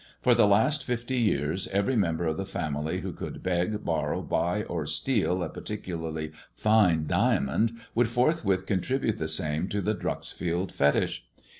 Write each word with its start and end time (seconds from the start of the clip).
For 0.19 0.33
the 0.33 0.47
last 0.47 0.83
fifty 0.83 1.19
years 1.19 1.67
every 1.67 1.95
member 1.95 2.25
of 2.25 2.35
the 2.35 2.43
family 2.45 3.01
who 3.01 3.13
could 3.13 3.43
beg, 3.43 3.85
borrow, 3.85 4.23
buy, 4.23 4.63
or 4.63 4.87
steal 4.87 5.43
a 5.43 5.49
particn 5.51 5.99
larly 5.99 6.31
fine 6.55 7.05
diamond, 7.05 7.73
forthwith 8.07 8.65
contributed 8.65 9.19
the 9.19 9.27
same 9.27 9.67
to 9.67 9.79
the 9.79 9.93
Dreuxfield 9.93 10.71
fetich. 10.73 11.25